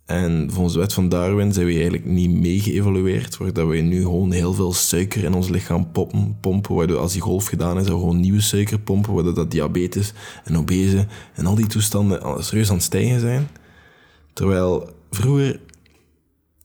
En 0.05 0.49
volgens 0.51 0.73
de 0.73 0.79
wet 0.79 0.93
van 0.93 1.09
Darwin 1.09 1.53
zijn 1.53 1.65
we 1.65 1.71
eigenlijk 1.71 2.05
niet 2.05 2.31
mee 2.31 2.59
geëvolueerd, 2.59 3.37
waardoor 3.37 3.67
we 3.67 3.77
nu 3.77 4.01
gewoon 4.01 4.31
heel 4.31 4.53
veel 4.53 4.73
suiker 4.73 5.23
in 5.23 5.33
ons 5.33 5.49
lichaam 5.49 5.91
pompen, 5.91 6.37
pompen 6.41 6.75
waardoor 6.75 6.97
als 6.97 7.13
die 7.13 7.21
golf 7.21 7.45
gedaan 7.45 7.79
is, 7.79 7.85
we 7.85 7.91
gewoon 7.91 8.19
nieuwe 8.19 8.41
suiker 8.41 8.79
pompen, 8.79 9.13
waardoor 9.13 9.33
dat 9.33 9.51
diabetes 9.51 10.13
en 10.43 10.57
obese 10.57 11.07
en 11.33 11.45
al 11.45 11.55
die 11.55 11.67
toestanden 11.67 12.43
serieus 12.43 12.69
aan 12.69 12.75
het 12.75 12.83
stijgen 12.83 13.19
zijn. 13.19 13.47
Terwijl 14.33 14.89
vroeger 15.09 15.59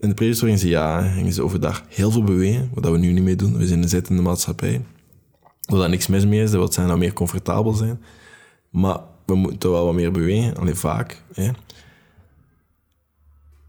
in 0.06 0.14
de 0.16 0.58
ze 0.58 0.68
ja, 0.68 1.02
gingen 1.02 1.32
ze 1.32 1.42
overdag 1.42 1.82
heel 1.88 2.10
veel 2.10 2.24
bewegen, 2.24 2.70
wat 2.74 2.90
we 2.90 2.98
nu 2.98 3.12
niet 3.12 3.22
meer 3.22 3.36
doen. 3.36 3.56
We 3.56 3.66
zijn 3.66 3.82
een 3.82 3.88
zittende 3.88 4.22
maatschappij. 4.22 4.84
Waar 5.60 5.78
daar 5.78 5.88
niks 5.88 6.06
mis 6.06 6.26
mee 6.26 6.42
is, 6.42 6.50
dat 6.50 6.74
dat 6.74 6.90
we 6.90 6.96
meer 6.96 7.12
comfortabel 7.12 7.72
zijn. 7.72 8.00
Maar 8.70 8.98
we 9.26 9.34
moeten 9.34 9.70
wel 9.70 9.84
wat 9.84 9.94
meer 9.94 10.12
bewegen, 10.12 10.56
alleen 10.56 10.76
vaak. 10.76 11.22
Hè. 11.34 11.50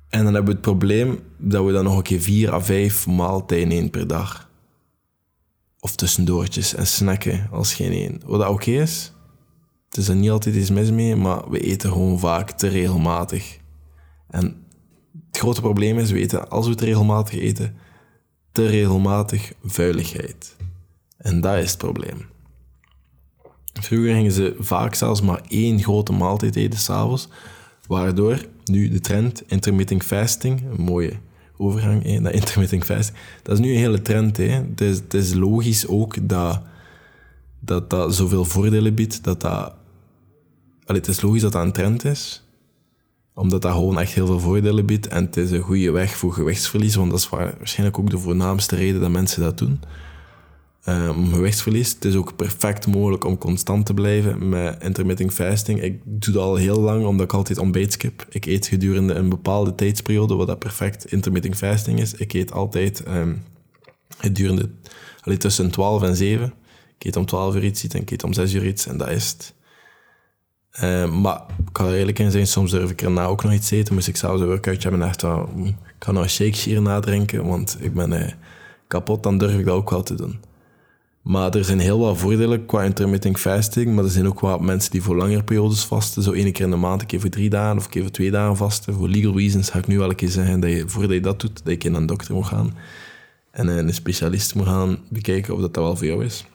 En 0.10 0.24
dan 0.24 0.34
hebben 0.34 0.46
we 0.46 0.52
het 0.52 0.62
probleem 0.62 1.20
dat 1.38 1.66
we 1.66 1.72
dan 1.72 1.84
nog 1.84 1.98
een 1.98 2.04
keer 2.04 2.22
vier 2.22 2.54
à 2.54 2.62
vijf 2.62 3.08
maaltijden 3.08 3.90
per 3.90 4.08
dag. 4.08 4.50
Of 5.80 5.96
tussendoortjes 5.96 6.74
en 6.74 6.88
snacken 6.88 7.48
als 7.52 7.74
geen 7.74 7.92
één. 7.92 8.22
Wat 8.26 8.40
dat 8.40 8.50
oké 8.50 8.72
is. 8.72 9.12
Het 9.90 9.98
is 9.98 10.08
er 10.08 10.16
niet 10.16 10.30
altijd 10.30 10.56
iets 10.56 10.70
mis 10.70 10.92
mee, 10.92 11.16
maar 11.16 11.50
we 11.50 11.60
eten 11.60 11.92
gewoon 11.92 12.20
vaak 12.20 12.52
te 12.52 12.68
regelmatig. 12.68 13.58
En 14.30 14.66
het 15.38 15.46
grote 15.46 15.62
probleem 15.62 16.00
is, 16.00 16.12
weten, 16.12 16.50
als 16.50 16.66
we 16.66 16.72
het 16.72 16.82
regelmatig 16.82 17.40
eten, 17.40 17.76
te 18.52 18.66
regelmatig 18.66 19.54
vuiligheid. 19.64 20.56
En 21.18 21.42
dat 21.42 21.58
is 21.58 21.70
het 21.70 21.78
probleem. 21.78 22.26
Vroeger 23.74 24.14
gingen 24.14 24.32
ze 24.32 24.56
vaak 24.60 24.94
zelfs 24.94 25.22
maar 25.22 25.42
één 25.48 25.82
grote 25.82 26.12
maaltijd 26.12 26.56
eten 26.56 26.80
s'avonds, 26.80 27.28
waardoor 27.88 28.46
nu 28.66 28.90
de 28.90 29.00
trend 29.00 29.44
intermittent 29.48 30.04
fasting, 30.04 30.62
een 30.72 30.84
mooie 30.84 31.14
overgang 31.58 32.20
naar 32.20 32.34
intermittent 32.34 32.86
fasting, 32.86 33.18
dat 33.44 33.54
is 33.54 33.66
nu 33.66 33.72
een 33.72 33.80
hele 33.80 34.02
trend. 34.02 34.38
Hè. 34.38 34.44
Het, 34.44 34.82
is, 34.82 34.98
het 34.98 35.14
is 35.14 35.34
logisch 35.34 35.88
ook 35.88 36.30
dat 36.30 36.62
dat 37.60 37.90
dat 37.90 38.16
zoveel 38.16 38.46
voordelen 38.46 38.96
biedt, 38.96 39.24
dat 39.24 39.42
dat... 39.42 39.74
Allee, 40.86 41.02
het 41.02 41.10
is 41.10 41.22
logisch 41.22 41.42
dat 41.42 41.52
dat 41.52 41.64
een 41.64 41.72
trend 41.72 42.06
is, 42.06 42.47
omdat 43.38 43.62
dat 43.62 43.72
gewoon 43.72 44.00
echt 44.00 44.14
heel 44.14 44.26
veel 44.26 44.40
voordelen 44.40 44.86
biedt 44.86 45.08
en 45.08 45.26
het 45.26 45.38
is 45.38 45.52
een 45.52 45.62
goede 45.62 45.92
weg 45.92 46.16
voor 46.16 46.34
gewichtsverlies, 46.34 46.96
want 46.96 47.12
dat 47.12 47.20
is 47.20 47.30
waarschijnlijk 47.30 48.00
ook 48.00 48.10
de 48.10 48.18
voornaamste 48.18 48.76
reden 48.76 49.02
dat 49.02 49.10
mensen 49.10 49.42
dat 49.42 49.58
doen. 49.58 49.80
Om 51.16 51.34
gewichtsverlies. 51.34 51.94
Het 51.94 52.06
is 52.06 52.16
ook 52.16 52.36
perfect 52.36 52.88
mogelijk 52.88 53.24
om 53.24 53.38
constant 53.38 53.86
te 53.86 53.94
blijven 53.94 54.50
met 54.50 54.84
intermittent 54.84 55.34
fasting. 55.34 55.82
Ik 55.82 56.02
doe 56.04 56.34
dat 56.34 56.44
al 56.44 56.56
heel 56.56 56.80
lang, 56.80 57.06
omdat 57.06 57.26
ik 57.26 57.34
altijd 57.34 57.58
ontbijt 57.58 57.94
skip. 57.94 58.26
Ik 58.30 58.46
eet 58.46 58.68
gedurende 58.68 59.14
een 59.14 59.30
bepaalde 59.30 59.76
tijdsperiode, 59.76 60.36
wat 60.36 60.48
dat 60.48 60.60
perfect 60.60 61.12
intermittent 61.12 61.56
fasting 61.56 62.00
is. 62.00 62.14
Ik 62.14 62.34
eet 62.34 62.52
altijd 62.52 63.04
um, 63.08 63.44
gedurende 64.18 64.70
allee, 65.22 65.38
tussen 65.38 65.72
12 65.72 66.04
en 66.04 66.16
7. 66.16 66.54
Ik 66.98 67.06
eet 67.06 67.16
om 67.16 67.26
12 67.26 67.56
uur 67.56 67.64
iets 67.64 67.88
en 67.88 68.02
ik 68.02 68.12
eet 68.12 68.24
om 68.24 68.34
6 68.34 68.54
uur 68.54 68.66
iets 68.66 68.88
en 68.88 68.98
dat 68.98 69.10
is 69.10 69.30
het. 69.30 69.56
Uh, 70.84 71.12
maar 71.12 71.42
ik 71.66 71.70
kan 71.72 71.88
er 71.88 71.94
eerlijk 71.94 72.20
in 72.20 72.32
zijn, 72.32 72.48
soms 72.48 72.72
durf 72.72 72.90
ik 72.90 73.02
erna 73.02 73.26
ook 73.26 73.44
nog 73.44 73.54
iets 73.54 73.72
eten. 73.72 73.94
Moest 73.94 74.08
ik 74.08 74.18
zelfs 74.18 74.42
een 74.42 74.48
workout 74.48 74.84
hebben 74.84 75.02
en 75.02 75.08
echt 75.08 75.24
ik 75.24 75.76
kan 75.98 76.14
nog 76.14 76.24
een 76.24 76.30
shake 76.30 76.58
hier 76.58 76.82
nadrinken, 76.82 77.46
want 77.46 77.78
ik 77.80 77.94
ben 77.94 78.12
uh, 78.12 78.32
kapot, 78.88 79.24
dan 79.24 79.38
durf 79.38 79.58
ik 79.58 79.66
dat 79.66 79.76
ook 79.76 79.90
wel 79.90 80.04
te 80.04 80.16
doen. 80.16 80.40
Maar 81.28 81.56
er 81.56 81.66
zijn 81.66 81.80
heel 81.80 82.00
wat 82.00 82.18
voordelen 82.18 82.66
qua 82.66 82.84
intermittent 82.84 83.40
fasting. 83.40 83.96
Maar 83.96 84.04
er 84.04 84.10
zijn 84.10 84.28
ook 84.28 84.40
wat 84.40 84.62
mensen 84.62 84.92
die 84.92 85.02
voor 85.02 85.16
langere 85.16 85.44
periodes 85.44 85.84
vasten. 85.84 86.24
Zo 86.24 86.32
één 86.32 86.52
keer 86.52 86.66
in 86.66 86.72
de 86.72 86.78
maand, 86.78 87.02
een 87.02 87.08
keer 87.08 87.20
voor 87.20 87.30
drie 87.30 87.50
dagen 87.50 87.78
of 87.78 87.84
een 87.84 87.90
keer 87.90 88.02
voor 88.02 88.12
twee 88.12 88.32
dagen 88.32 88.58
vasten. 88.58 88.94
Voor 88.94 89.10
legal 89.10 89.38
reasons 89.38 89.70
ga 89.70 89.80
ik 89.80 89.88
nu 89.88 89.98
wel 89.98 90.10
een 90.10 90.16
keer 90.16 90.30
zeggen 90.30 90.60
dat 90.60 90.70
je, 90.70 90.84
voordat 90.88 91.12
je 91.12 91.20
dat 91.20 91.40
doet, 91.40 91.66
dat 91.66 91.84
je 91.84 91.90
naar 91.90 92.02
een 92.02 92.08
dokter 92.08 92.34
moet 92.34 92.46
gaan. 92.46 92.74
En 93.52 93.68
een 93.68 93.94
specialist 93.94 94.56
moet 94.56 94.66
gaan 94.66 94.98
bekijken 95.10 95.54
of 95.54 95.62
dat, 95.62 95.74
dat 95.74 95.84
wel 95.84 95.96
voor 95.96 96.06
jou 96.06 96.26
is. 96.26 96.46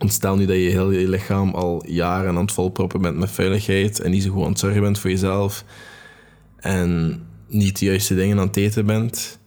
Want 0.00 0.12
stel 0.12 0.36
nu 0.36 0.46
dat 0.46 0.56
je 0.56 0.62
heel 0.62 0.90
je 0.90 1.08
lichaam 1.08 1.54
al 1.54 1.86
jaren 1.86 2.28
aan 2.28 2.36
het 2.36 2.52
volproppen 2.52 3.00
bent 3.00 3.16
met 3.16 3.30
veiligheid 3.30 4.00
en 4.00 4.10
niet 4.10 4.22
zo 4.22 4.30
goed 4.30 4.42
aan 4.42 4.50
het 4.50 4.58
zorgen 4.58 4.80
bent 4.80 4.98
voor 4.98 5.10
jezelf 5.10 5.64
en 6.56 7.20
niet 7.46 7.78
de 7.78 7.84
juiste 7.84 8.14
dingen 8.14 8.38
aan 8.38 8.46
het 8.46 8.56
eten 8.56 8.86
bent, 8.86 9.38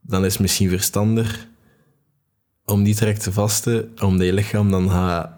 dan 0.00 0.24
is 0.24 0.32
het 0.32 0.40
misschien 0.40 0.68
verstandig 0.68 1.48
om 2.64 2.82
niet 2.82 2.98
direct 2.98 3.22
te 3.22 3.32
vasten, 3.32 3.92
omdat 4.02 4.26
je 4.26 4.32
lichaam 4.32 4.70
dan 4.70 4.90
gaat 4.90 5.30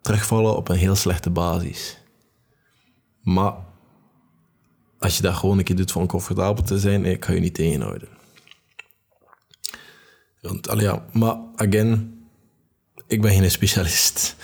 terugvallen 0.00 0.56
op 0.56 0.68
een 0.68 0.76
heel 0.76 0.96
slechte 0.96 1.30
basis. 1.30 2.02
Maar 3.22 3.54
als 4.98 5.16
je 5.16 5.22
dat 5.22 5.34
gewoon 5.34 5.58
een 5.58 5.64
keer 5.64 5.76
doet 5.76 5.96
om 5.96 6.06
comfortabel 6.06 6.64
te 6.64 6.78
zijn, 6.78 7.04
ik 7.04 7.24
ga 7.24 7.32
je 7.32 7.40
niet 7.40 7.54
tegenhouden. 7.54 8.08
Want, 10.40 11.12
maar 11.12 11.36
again, 11.56 12.17
ik 13.08 13.20
ben 13.20 13.32
geen 13.32 13.50
specialist. 13.50 14.36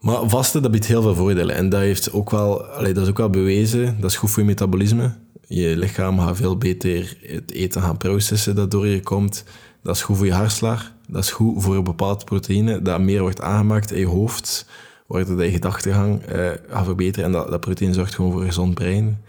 Maar 0.00 0.28
vasten, 0.28 0.62
dat 0.62 0.70
biedt 0.70 0.86
heel 0.86 1.02
veel 1.02 1.14
voordelen. 1.14 1.56
En 1.56 1.68
dat, 1.68 1.80
heeft 1.80 2.12
ook 2.12 2.30
wel, 2.30 2.58
dat 2.78 2.96
is 2.96 3.08
ook 3.08 3.16
wel 3.16 3.30
bewezen. 3.30 4.00
Dat 4.00 4.10
is 4.10 4.16
goed 4.16 4.30
voor 4.30 4.42
je 4.42 4.48
metabolisme. 4.48 5.14
Je 5.46 5.76
lichaam 5.76 6.18
gaat 6.18 6.36
veel 6.36 6.56
beter 6.56 7.16
het 7.22 7.50
eten 7.52 7.82
gaan 7.82 7.96
processen 7.96 8.54
dat 8.54 8.70
door 8.70 8.86
je 8.86 9.00
komt. 9.00 9.44
Dat 9.82 9.94
is 9.94 10.02
goed 10.02 10.16
voor 10.16 10.26
je 10.26 10.32
hartslag. 10.32 10.92
Dat 11.08 11.22
is 11.22 11.30
goed 11.30 11.62
voor 11.62 11.76
een 11.76 11.84
bepaald 11.84 12.24
proteïne 12.24 12.82
dat 12.82 13.00
meer 13.00 13.20
wordt 13.20 13.40
aangemaakt 13.40 13.92
in 13.92 13.98
je 13.98 14.06
hoofd, 14.06 14.66
waardoor 15.06 15.44
je 15.44 15.50
gedachtegang 15.50 16.22
eh, 16.22 16.50
gaat 16.68 16.84
verbeteren. 16.84 17.24
En 17.24 17.32
dat, 17.32 17.50
dat 17.50 17.60
proteïne 17.60 17.94
zorgt 17.94 18.14
gewoon 18.14 18.32
voor 18.32 18.40
een 18.40 18.46
gezond 18.46 18.74
brein. 18.74 19.22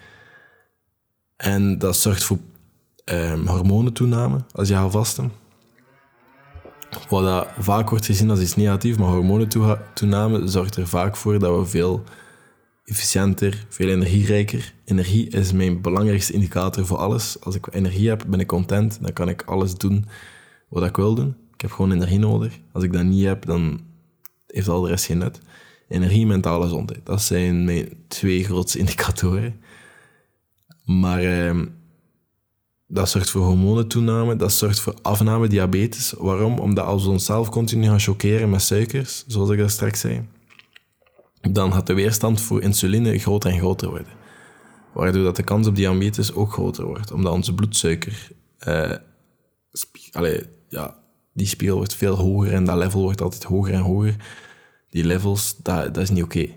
En 1.36 1.78
dat 1.78 1.98
zorgt 1.98 2.24
voor 2.24 2.38
um, 3.06 3.48
hormonentoename 3.48 4.38
als 4.52 4.68
je 4.68 4.74
gaat 4.74 4.92
vasten. 4.92 5.32
Wat 7.10 7.24
dat 7.24 7.48
vaak 7.60 7.90
wordt 7.90 8.06
gezien 8.06 8.30
als 8.30 8.40
iets 8.40 8.56
negatiefs, 8.56 8.98
maar 8.98 9.08
hormonentoename 9.08 10.48
zorgt 10.48 10.76
er 10.76 10.88
vaak 10.88 11.16
voor 11.16 11.40
dat 11.40 11.60
we 11.60 11.66
veel 11.66 12.04
efficiënter, 12.84 13.66
veel 13.70 13.90
energierijker. 13.90 14.74
Energie 14.86 15.30
is 15.30 15.52
mijn 15.52 15.82
belangrijkste 15.82 16.34
indicator 16.34 16.86
voor 16.86 16.98
alles. 16.98 17.42
Als 17.42 17.56
ik 17.56 17.68
energie 17.74 18.10
heb, 18.10 18.26
ben 18.28 18.40
ik 18.40 18.48
content, 18.48 18.98
dan 19.02 19.14
kan 19.14 19.30
ik 19.30 19.44
alles 19.46 19.76
doen 19.76 20.06
wat 20.68 20.86
ik 20.86 20.96
wil 20.96 21.16
doen. 21.16 21.36
Ik 21.54 21.62
heb 21.62 21.72
gewoon 21.72 21.92
energie 21.92 22.20
nodig. 22.20 22.60
Als 22.72 22.84
ik 22.84 22.94
dat 22.94 23.04
niet 23.04 23.26
heb, 23.26 23.46
dan 23.46 23.82
heeft 24.48 24.68
al 24.68 24.82
de 24.82 24.90
rest 24.90 25.06
geen 25.06 25.18
nut. 25.18 25.40
Energie 25.88 26.22
en 26.22 26.28
mentale 26.28 26.64
gezondheid. 26.64 27.06
Dat 27.06 27.22
zijn 27.22 27.66
mijn 27.66 27.90
twee 28.08 28.44
grootste 28.44 28.80
indicatoren. 28.84 29.62
Maar 30.86 31.24
eh, 31.24 31.62
dat 32.88 33.10
zorgt 33.10 33.30
voor 33.30 33.42
hormonentoename, 33.42 34.36
dat 34.36 34.54
zorgt 34.54 34.80
voor 34.80 34.96
afname 35.02 35.48
diabetes. 35.48 36.14
Waarom? 36.18 36.60
Omdat 36.60 36.86
als 36.86 37.04
we 37.04 37.10
onszelf 37.10 37.50
continu 37.50 37.88
gaan 37.88 38.00
chockeren 38.00 38.50
met 38.50 38.62
suikers, 38.62 39.24
zoals 39.28 39.50
ik 39.50 39.58
dat 39.58 39.72
straks 39.72 40.00
zei, 40.00 40.28
dan 41.42 41.74
gaat 41.74 41.88
de 41.88 41.94
weerstand 41.94 42.42
voor 42.42 42.62
insuline 42.62 43.20
groter 43.20 43.52
en 43.52 43.58
groter 43.58 43.90
worden. 43.90 44.14
Waardoor 44.94 45.24
dat 45.24 45.36
de 45.36 45.44
kans 45.44 45.68
op 45.68 45.76
diabetes 45.76 46.34
ook 46.34 46.54
groter 46.54 46.86
wordt, 46.86 47.12
omdat 47.12 47.34
onze 47.34 47.54
bloedsuiker... 47.54 48.32
Uh, 48.68 48.94
allee, 50.12 50.44
ja, 50.70 51.00
die 51.34 51.48
spiegel 51.48 51.78
wordt 51.78 51.96
veel 51.96 52.16
hoger 52.16 52.54
en 52.54 52.64
dat 52.64 52.78
level 52.78 53.02
wordt 53.02 53.22
altijd 53.22 53.44
hoger 53.44 53.74
en 53.74 53.82
hoger. 53.82 54.16
Die 54.90 55.06
levels, 55.06 55.56
dat, 55.58 55.94
dat 55.94 56.04
is 56.04 56.10
niet 56.10 56.24
oké. 56.24 56.50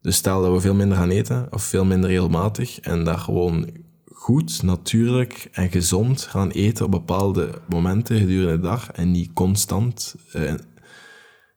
Dus 0.00 0.16
stel 0.16 0.42
dat 0.42 0.52
we 0.52 0.60
veel 0.60 0.74
minder 0.74 0.96
gaan 0.96 1.10
eten, 1.10 1.46
of 1.50 1.62
veel 1.62 1.84
minder 1.84 2.10
regelmatig, 2.10 2.80
en 2.80 3.04
dat 3.04 3.18
gewoon 3.18 3.70
goed, 4.20 4.62
natuurlijk 4.62 5.48
en 5.52 5.70
gezond 5.70 6.22
gaan 6.22 6.50
eten 6.50 6.84
op 6.84 6.90
bepaalde 6.90 7.60
momenten 7.68 8.18
gedurende 8.18 8.56
de 8.56 8.62
dag 8.62 8.90
en 8.90 9.10
niet 9.10 9.32
constant 9.32 10.14
eh, 10.32 10.54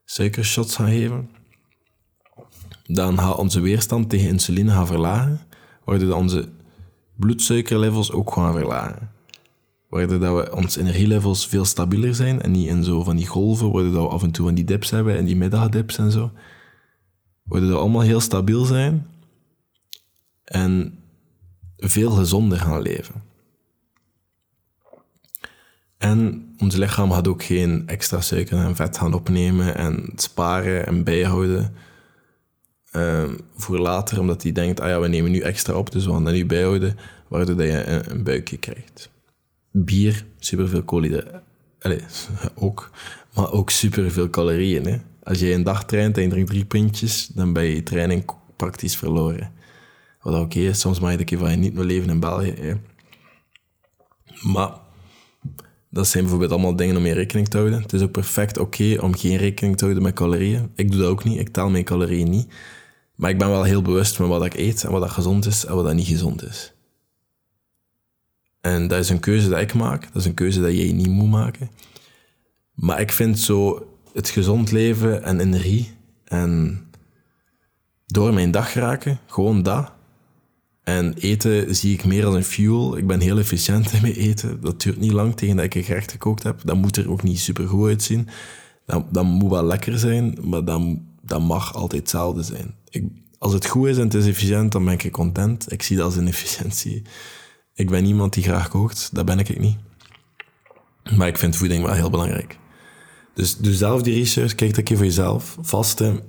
suikershots 0.04 0.76
gaan 0.76 0.88
geven, 0.88 1.30
dan 2.84 3.18
gaat 3.18 3.36
onze 3.36 3.60
weerstand 3.60 4.10
tegen 4.10 4.28
insuline 4.28 4.70
gaan 4.70 4.86
verlagen, 4.86 5.40
waardoor 5.84 6.14
onze 6.14 6.48
bloedsuikerlevels 7.16 8.12
ook 8.12 8.32
gaan 8.32 8.52
verlagen 8.52 9.12
waardoor 9.94 10.18
dat 10.18 10.34
we 10.36 10.56
ons 10.56 10.76
energielevels 10.76 11.46
veel 11.46 11.64
stabieler 11.64 12.14
zijn 12.14 12.42
en 12.42 12.50
niet 12.50 12.66
in 12.66 12.84
zo 12.84 13.02
van 13.02 13.16
die 13.16 13.26
golven, 13.26 13.72
waardoor 13.72 13.92
dat 13.92 14.02
we 14.02 14.08
af 14.08 14.22
en 14.22 14.30
toe 14.30 14.44
van 14.44 14.54
die 14.54 14.64
dips 14.64 14.90
hebben 14.90 15.16
en 15.16 15.24
die 15.24 15.36
middagdips 15.36 15.98
en 15.98 16.10
zo. 16.10 16.30
Waardoor 17.42 17.70
we 17.70 17.76
allemaal 17.76 18.00
heel 18.00 18.20
stabiel 18.20 18.64
zijn 18.64 19.06
en 20.44 20.98
veel 21.76 22.10
gezonder 22.10 22.58
gaan 22.58 22.82
leven. 22.82 23.22
En 25.98 26.48
ons 26.58 26.76
lichaam 26.76 27.12
gaat 27.12 27.28
ook 27.28 27.42
geen 27.42 27.82
extra 27.86 28.20
suiker 28.20 28.58
en 28.58 28.76
vet 28.76 28.98
gaan 28.98 29.14
opnemen 29.14 29.76
en 29.76 30.12
sparen 30.16 30.86
en 30.86 31.04
bijhouden 31.04 31.74
uh, 32.96 33.24
voor 33.56 33.78
later, 33.78 34.20
omdat 34.20 34.42
hij 34.42 34.52
denkt, 34.52 34.80
ah 34.80 34.88
ja, 34.88 35.00
we 35.00 35.08
nemen 35.08 35.30
nu 35.30 35.38
extra 35.38 35.74
op, 35.74 35.92
dus 35.92 36.04
we 36.04 36.12
gaan 36.12 36.22
nu 36.22 36.46
bijhouden, 36.46 36.96
waardoor 37.28 37.56
dat 37.56 37.66
je 37.66 37.84
een, 38.10 38.22
buikje 38.22 38.56
krijgt 38.56 39.10
bier, 39.70 40.24
superveel 40.38 40.82
koolhydraten. 40.82 41.42
Ook. 42.54 42.90
Maar 43.34 43.52
ook 43.52 43.70
superveel 43.70 44.30
calorieën. 44.30 44.86
Hè. 44.86 44.96
Als 45.22 45.38
je 45.38 45.52
een 45.52 45.62
dag 45.62 45.84
traint 45.84 46.16
en 46.16 46.22
je 46.22 46.28
drinkt 46.28 46.50
drie 46.50 46.64
pintjes, 46.64 47.26
dan 47.26 47.52
ben 47.52 47.64
je 47.64 47.82
training 47.82 48.24
praktisch 48.56 48.96
verloren. 48.96 49.52
Wat 50.24 50.40
oké 50.40 50.58
is, 50.58 50.80
soms 50.80 51.00
mag 51.00 51.12
je 51.12 51.18
een 51.18 51.24
keer 51.24 51.38
van 51.38 51.50
je 51.50 51.56
niet 51.56 51.74
meer 51.74 51.84
leven 51.84 52.10
in 52.10 52.20
België. 52.20 52.54
Hè. 52.60 52.74
Maar 54.52 54.72
dat 55.90 56.06
zijn 56.06 56.22
bijvoorbeeld 56.22 56.52
allemaal 56.52 56.76
dingen 56.76 56.96
om 56.96 57.06
je 57.06 57.12
rekening 57.12 57.48
te 57.48 57.56
houden. 57.56 57.82
Het 57.82 57.92
is 57.92 58.02
ook 58.02 58.10
perfect 58.10 58.58
oké 58.58 58.98
om 59.00 59.16
geen 59.16 59.36
rekening 59.36 59.76
te 59.76 59.84
houden 59.84 60.02
met 60.04 60.14
calorieën. 60.14 60.70
Ik 60.74 60.90
doe 60.90 61.00
dat 61.00 61.10
ook 61.10 61.24
niet, 61.24 61.38
ik 61.38 61.48
tel 61.48 61.70
mijn 61.70 61.84
calorieën 61.84 62.30
niet. 62.30 62.52
Maar 63.14 63.30
ik 63.30 63.38
ben 63.38 63.48
wel 63.48 63.62
heel 63.62 63.82
bewust 63.82 64.16
van 64.16 64.28
wat 64.28 64.44
ik 64.44 64.54
eet 64.54 64.84
en 64.84 64.90
wat 64.90 65.00
dat 65.00 65.10
gezond 65.10 65.46
is 65.46 65.64
en 65.64 65.74
wat 65.74 65.84
dat 65.84 65.94
niet 65.94 66.06
gezond 66.06 66.42
is. 66.42 66.72
En 68.60 68.88
dat 68.88 68.98
is 68.98 69.08
een 69.08 69.20
keuze 69.20 69.48
dat 69.48 69.60
ik 69.60 69.74
maak. 69.74 70.02
Dat 70.02 70.22
is 70.22 70.24
een 70.24 70.34
keuze 70.34 70.60
dat 70.60 70.72
jij 70.72 70.92
niet 70.92 71.08
moet 71.08 71.30
maken. 71.30 71.70
Maar 72.74 73.00
ik 73.00 73.12
vind 73.12 73.38
zo 73.38 73.88
het 74.12 74.28
gezond 74.28 74.70
leven 74.70 75.22
en 75.22 75.40
energie 75.40 75.96
en 76.24 76.82
door 78.06 78.34
mijn 78.34 78.50
dag 78.50 78.74
raken, 78.74 79.18
gewoon 79.26 79.62
dat. 79.62 79.93
En 80.84 81.14
eten 81.14 81.74
zie 81.74 81.92
ik 81.92 82.04
meer 82.04 82.26
als 82.26 82.34
een 82.34 82.44
fuel. 82.44 82.96
Ik 82.96 83.06
ben 83.06 83.20
heel 83.20 83.38
efficiënt 83.38 83.92
in 83.92 84.02
mijn 84.02 84.14
eten. 84.14 84.60
Dat 84.60 84.80
duurt 84.82 84.98
niet 84.98 85.12
lang 85.12 85.36
tegen 85.36 85.56
dat 85.56 85.64
ik 85.64 85.74
een 85.74 85.82
gerecht 85.82 86.10
gekookt 86.10 86.42
heb. 86.42 86.60
Dat 86.64 86.76
moet 86.76 86.96
er 86.96 87.10
ook 87.10 87.22
niet 87.22 87.40
super 87.40 87.68
goed 87.68 87.88
uitzien. 87.88 88.28
Dat, 89.10 89.24
moet 89.24 89.50
wel 89.50 89.64
lekker 89.64 89.98
zijn, 89.98 90.38
maar 90.42 90.64
dat, 90.64 90.82
dat 91.22 91.40
mag 91.40 91.74
altijd 91.74 92.00
hetzelfde 92.00 92.42
zijn. 92.42 92.74
Ik, 92.88 93.04
als 93.38 93.52
het 93.52 93.66
goed 93.66 93.88
is 93.88 93.96
en 93.96 94.04
het 94.04 94.14
is 94.14 94.26
efficiënt, 94.26 94.72
dan 94.72 94.84
ben 94.84 94.94
ik 94.94 95.12
content. 95.12 95.72
Ik 95.72 95.82
zie 95.82 95.96
dat 95.96 96.04
als 96.04 96.16
een 96.16 96.28
efficiëntie. 96.34 97.02
Ik 97.74 97.90
ben 97.90 98.04
iemand 98.04 98.32
die 98.32 98.42
graag 98.42 98.68
kookt, 98.68 99.10
dat 99.12 99.24
ben 99.24 99.38
ik 99.38 99.60
niet. 99.60 99.76
Maar 101.16 101.28
ik 101.28 101.38
vind 101.38 101.56
voeding 101.56 101.84
wel 101.84 101.94
heel 101.94 102.10
belangrijk. 102.10 102.58
Dus 103.34 103.56
doe 103.56 103.74
zelf 103.74 104.02
die 104.02 104.14
research, 104.14 104.54
kijk 104.54 104.74
dat 104.74 104.84
keer 104.84 104.96
voor 104.96 105.06
jezelf. 105.06 105.56
Vasten, 105.60 106.20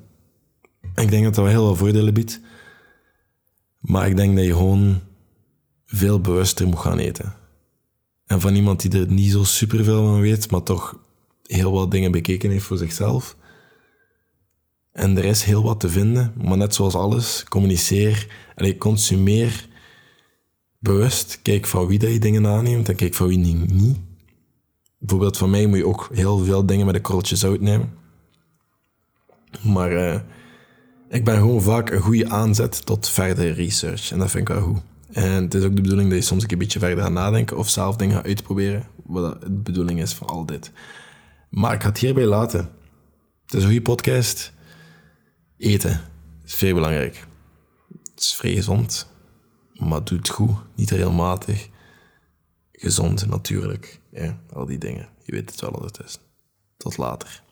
ik 0.95 1.09
denk 1.09 1.23
dat 1.23 1.35
dat 1.35 1.43
wel 1.43 1.53
heel 1.53 1.65
veel 1.65 1.75
voordelen 1.75 2.13
biedt. 2.13 2.41
Maar 3.85 4.07
ik 4.07 4.15
denk 4.15 4.35
dat 4.35 4.45
je 4.45 4.53
gewoon 4.53 5.01
veel 5.85 6.21
bewuster 6.21 6.67
moet 6.67 6.79
gaan 6.79 6.97
eten. 6.97 7.33
En 8.25 8.41
van 8.41 8.55
iemand 8.55 8.81
die 8.81 8.99
er 8.99 9.11
niet 9.11 9.31
zo 9.31 9.43
superveel 9.43 10.05
van 10.05 10.21
weet, 10.21 10.51
maar 10.51 10.63
toch 10.63 10.99
heel 11.43 11.71
wat 11.71 11.91
dingen 11.91 12.11
bekeken 12.11 12.49
heeft 12.49 12.65
voor 12.65 12.77
zichzelf, 12.77 13.37
En 14.91 15.17
er 15.17 15.25
is 15.25 15.43
heel 15.43 15.63
wat 15.63 15.79
te 15.79 15.89
vinden, 15.89 16.33
maar 16.43 16.57
net 16.57 16.75
zoals 16.75 16.95
alles, 16.95 17.43
communiceer 17.43 18.27
en 18.55 18.77
consumeer 18.77 19.67
bewust. 20.79 21.39
Kijk 21.41 21.65
van 21.65 21.87
wie 21.87 21.99
dat 21.99 22.11
je 22.11 22.19
dingen 22.19 22.47
aanneemt 22.47 22.89
en 22.89 22.95
kijk 22.95 23.13
van 23.13 23.27
wie 23.27 23.37
niet. 23.37 23.97
Bijvoorbeeld 24.97 25.37
van 25.37 25.49
mij 25.49 25.65
moet 25.65 25.77
je 25.77 25.87
ook 25.87 26.09
heel 26.13 26.37
veel 26.37 26.65
dingen 26.65 26.85
met 26.85 26.95
een 26.95 27.01
korreltje 27.01 27.35
zout 27.35 27.59
nemen. 27.61 27.93
Maar 29.63 29.91
uh, 29.91 30.19
ik 31.09 31.23
ben 31.23 31.37
gewoon 31.37 31.61
vaak 31.61 31.89
een 31.89 32.01
goede 32.01 32.29
aanzet 32.29 32.85
tot 32.85 33.09
verdere 33.09 33.51
research. 33.51 34.11
En 34.11 34.19
dat 34.19 34.31
vind 34.31 34.49
ik 34.49 34.55
wel 34.55 34.63
goed. 34.63 34.81
En 35.11 35.43
het 35.43 35.53
is 35.53 35.63
ook 35.63 35.75
de 35.75 35.81
bedoeling 35.81 36.09
dat 36.09 36.17
je 36.17 36.23
soms 36.23 36.43
een 36.47 36.57
beetje 36.57 36.79
verder 36.79 37.03
gaat 37.03 37.11
nadenken 37.11 37.57
of 37.57 37.69
zelf 37.69 37.95
dingen 37.95 38.15
gaat 38.15 38.25
uitproberen. 38.25 38.87
Wat 39.03 39.41
de 39.41 39.51
bedoeling 39.51 40.01
is 40.01 40.13
van 40.13 40.27
al 40.27 40.45
dit. 40.45 40.71
Maar 41.49 41.73
ik 41.73 41.81
ga 41.81 41.87
het 41.87 41.97
hierbij 41.97 42.25
laten. 42.25 42.69
Het 43.45 43.53
is 43.53 43.61
een 43.61 43.69
goede 43.69 43.81
podcast. 43.81 44.53
Eten 45.57 46.01
is 46.45 46.53
veel 46.53 46.73
belangrijk. 46.73 47.27
Het 47.87 48.19
is 48.23 48.35
vrij 48.35 48.53
gezond, 48.53 49.07
maar 49.73 50.03
doe 50.03 50.17
het 50.17 50.29
goed, 50.29 50.55
niet 50.75 50.89
regelmatig. 50.89 51.69
Gezond, 52.71 53.27
natuurlijk. 53.27 53.99
Ja, 54.11 54.39
al 54.53 54.65
die 54.65 54.77
dingen. 54.77 55.09
Je 55.23 55.31
weet 55.31 55.51
het 55.51 55.61
wel 55.61 55.71
wat 55.71 55.97
het 55.97 56.05
is. 56.05 56.19
Tot 56.77 56.97
later. 56.97 57.43